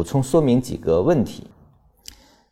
[0.00, 1.44] 补充说明几个问题。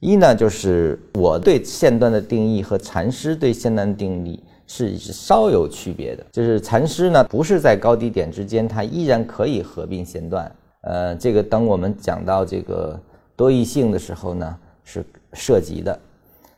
[0.01, 6.23] 一呢，就是我对线段的定义和禅师对线段定义是稍有区别的。
[6.31, 10.55] 就是禅师呢，不是在高低点之间，它依然可以合并线段。
[10.83, 13.01] 呃，这个等我们讲到这个
[13.35, 14.55] 多义性的时候呢，
[14.85, 15.03] 是
[15.33, 15.99] 涉及的。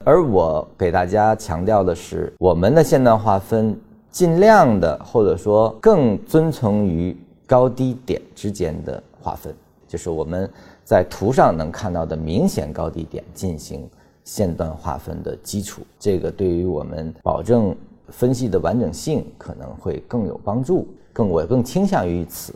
[0.02, 3.78] 而我给大家强调的是，我们的线段划分
[4.10, 7.16] 尽量的，或者说更遵从于
[7.46, 9.54] 高低点之间的划分，
[9.86, 10.50] 就是我们。
[10.90, 13.88] 在图上能看到的明显高低点进行
[14.24, 17.72] 线段划分的基础，这个对于我们保证
[18.08, 22.52] 分析的完整性可能会更有帮助，更我更倾向于此。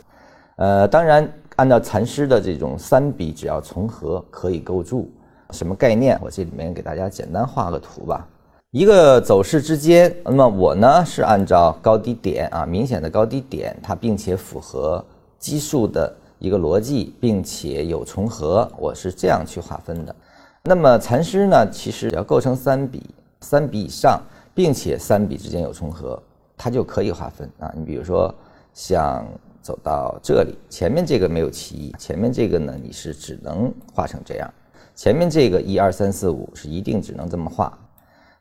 [0.57, 5.09] 呃，当然，按照禅师的这种三笔只要重合可以构筑，
[5.51, 6.19] 什么概念？
[6.21, 8.27] 我这里面给大家简单画个图吧。
[8.71, 15.01] 一个走势之间，那么我呢是按照高低点啊，明显的高低点，它并且符合
[15.39, 16.13] 基数的。
[16.39, 20.15] 一个逻辑，并且有重合，我是这样去划分的。
[20.63, 23.03] 那么禅师呢，其实要构成三笔，
[23.41, 24.21] 三笔以上，
[24.53, 26.21] 并且三笔之间有重合，
[26.57, 27.71] 它就可以划分啊。
[27.75, 28.33] 你比如说，
[28.73, 29.25] 像
[29.61, 34.53] 走到这里，前面这个没有歧义，前面这个呢，你是只能画成这样。
[34.95, 37.77] 前面这个一二三四五是一定只能这么画。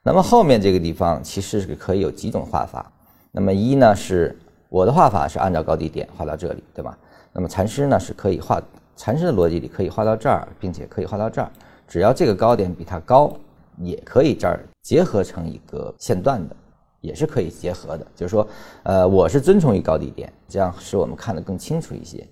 [0.03, 2.91] 那么后面这个地方其实是可以有几种画法。
[3.33, 6.97] 那么一呢，是我的画法是按照高低点画到这里，对吧？
[7.35, 8.63] 那么禅师呢是可以画，
[8.95, 11.51] 禅师的逻辑里可以画到这儿，并且可以画到这儿，
[11.89, 13.37] 只要这个高点比它高，
[13.79, 16.55] 也可以这儿结合成一个线段的，
[17.01, 18.07] 也是可以结合的。
[18.15, 18.47] 就是说，
[18.85, 22.25] 呃，我是遵从于高低点，这样使我们看得更清楚一些。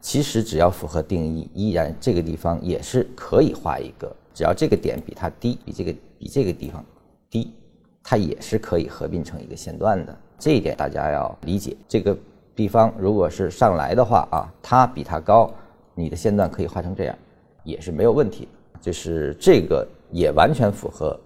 [0.00, 6.82] 其实只要符合定义，依然这个地方也是可以画一个，只要这个点比它低，比这个比这个地方
[7.28, 7.52] 低，
[8.02, 10.18] 它也是可以合并成一个线段的。
[10.38, 12.16] 这一点大家要理解这个。
[12.56, 15.52] 地方如果是上来的话啊，它比它高，
[15.94, 17.14] 你的线段可以画成这样，
[17.62, 18.48] 也是没有问题。
[18.80, 21.18] 就是这个也完全符合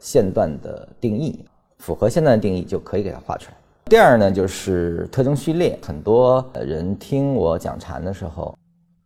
[0.00, 1.44] 线段的定义，
[1.78, 3.56] 符合线段的定义就可以给它画出来。
[3.86, 5.78] 第二呢，就是特征序列。
[5.82, 8.58] 很多人听我讲禅的时候，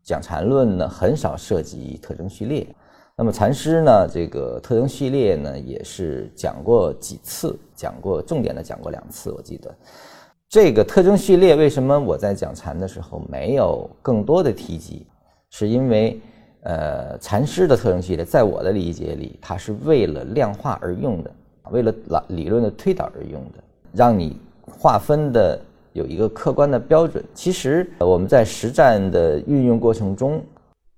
[0.03, 2.67] 讲禅论呢很少涉及特征序列。
[3.15, 9.73] 那么禅师呢，这个特征序列呢也是讲过几次，讲过重点的讲过两次，我记得。
[10.51, 15.07] 这个特征序列为什么我在讲禅的时候没有更多的提及？
[15.51, 16.21] 是因为，
[16.63, 21.31] 呃，禅师的特征序列在我的理解里，它是为了量化而用的，
[21.71, 21.95] 为了
[22.31, 23.63] 理论的推导而用的，
[23.93, 25.57] 让你划分的
[25.93, 27.25] 有一个客观的标准。
[27.33, 30.43] 其实我们在实战的运用过程中，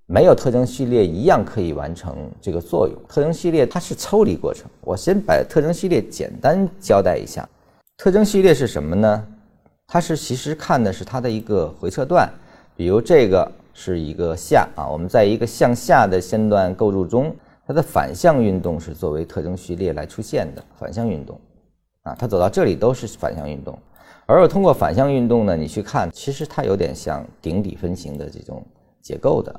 [0.06, 2.96] 没有特征序列一样可以完成这个作用。
[3.06, 7.46] 特征序列它是抽离过程，我先把特征序列简单交代一下。
[7.98, 9.26] 特征序列是什么呢？
[9.92, 12.26] 它是其实看的是它的一个回撤段，
[12.74, 17.36] 比如这个是一个下啊，我们在一个向下的线段构筑中，
[17.66, 21.38] 它的反向运动是作为特征序列来出现的反向运动，
[22.04, 23.78] 啊，它走到这里都是反向运动，
[24.24, 28.64] 而我通过反向运动呢，你去看，其实它有点像顶底分型的这种
[29.02, 29.54] 结构的，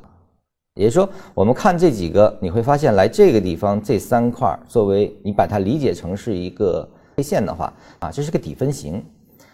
[0.73, 9.05] 也就是说，我们看这几个，你会发现来这个地方这三块作为你把它理解成是一个 K 线的话，啊，这是个底分型。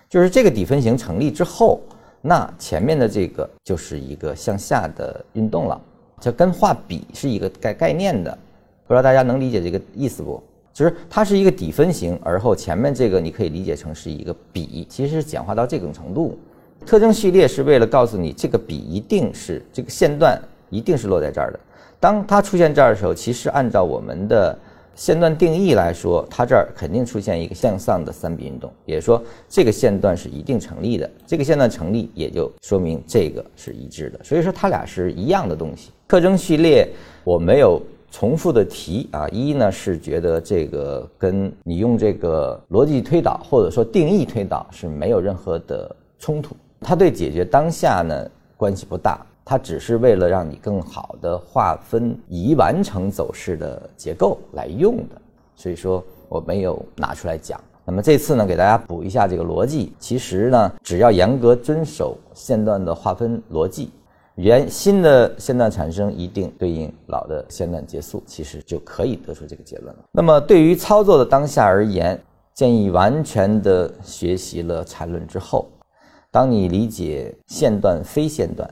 [0.10, 1.80] 就是这个底分型成立之后，
[2.20, 5.80] 那前面的这个就是一个向下的运动了，
[6.20, 8.36] 就跟画笔是一个概概念的，
[8.88, 10.42] 不知道大家能理解这个意思不？
[10.74, 16.40] 就是它是一个底分型，而后前面这个你可以理解成是一个笔，其实是简化到这种程度。
[16.88, 21.60] 特征序列是为了告诉你，这个笔一定是这个线段一定是落在这儿的。
[22.00, 24.58] 当它出现这儿的时候，其实按照我们的。
[25.00, 31.10] 线段定义来说，它这儿肯定出现一个向上的三笔运动，也就是说这个线段是一定成立的。
[31.26, 34.20] 这个线段成立，也就说明这个是一致的。
[34.26, 35.92] 所以说它俩是一样的东西。
[36.06, 36.86] 特征序列
[37.24, 49.26] 我没有重复的提啊，一呢是觉得这个跟你用这个逻辑推导或者说定义推导是没有任何的冲突，它对解决当下呢关系不大。
[49.46, 55.20] 它只是为了让你更好的划分已完成走势的结构来用的，
[55.56, 57.60] 所以说我没有拿出来讲。
[57.84, 59.92] 那么这次呢，给大家补一下这个逻辑。
[59.98, 63.90] 其实呢，只要严格遵守线段的划分逻辑，
[64.36, 70.04] 原新的线段产生一定对应老的线段结束，其实就可以得出这个结论了。
[70.12, 72.22] 那么对于操作的当下而言，
[72.54, 75.68] 建议完全的学习了缠论之后，
[76.30, 78.70] 当你理解线段非线段。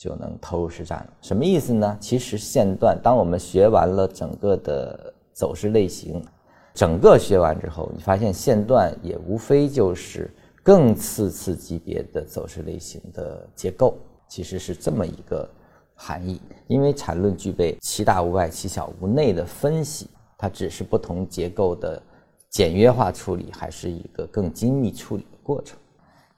[0.00, 1.94] 就能投入实战了，什么意思呢？
[2.00, 6.24] 其实线段，当我们学完了整个的走势类型，
[6.72, 10.32] 整个学完之后，你发现线段也无非就是
[10.62, 15.46] 更次次级别的走势类型的结构，其实是这么一个
[15.94, 16.40] 含义。
[16.66, 20.08] 因为缠论具备其大无外，其小无内的分析，
[20.38, 22.02] 它只是不同结构的
[22.48, 25.78] 简约化处理，还是一个更精密处理的过程。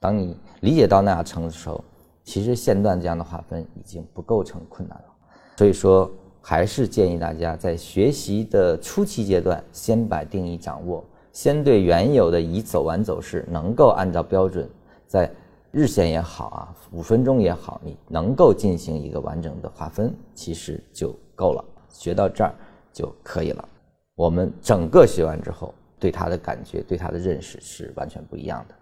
[0.01, 1.81] 当你理解到那样程度的时候，
[2.23, 5.05] 其实线段这样的划分已经不构成困难了。
[5.57, 6.11] 所以说，
[6.41, 14.69] 还是建议大家在学习的初期阶段，先把定义掌握，先对原有的已走完走势能够按照标准
[15.07, 15.29] 在。
[15.75, 21.65] 日线也好啊，五分钟也好，你能够进行一个完整的划分，其实就够了。
[21.89, 22.53] 学到这儿
[22.91, 23.69] 就可以了。
[24.13, 28.75] 我们整个学完之后，对它的感觉、对它的认识是完全不一样的。